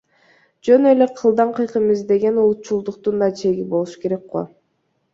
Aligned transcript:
Жөн 0.65 0.83
эле 0.91 1.07
кылдан 1.19 1.49
кыйкым 1.59 1.85
издеген 1.97 2.35
улутчулдуктун 2.47 3.15
да 3.25 3.29
чеги 3.39 3.65
болуш 3.75 3.93
керек 4.01 4.23
ко. 4.35 4.41